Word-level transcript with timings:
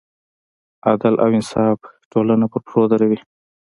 عدل 0.89 1.13
او 1.23 1.27
انصاف 1.37 1.79
ټولنه 2.11 2.45
پر 2.51 2.59
پښو 2.65 2.81
دروي. 2.91 3.19